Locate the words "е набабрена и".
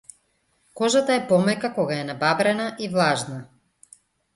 2.01-2.93